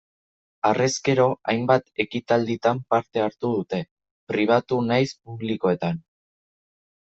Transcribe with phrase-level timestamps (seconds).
[0.69, 3.83] Harrezkero, hainbat ekitalditan parte hartu dute,
[4.35, 6.05] pribatu nahiz publikoetan.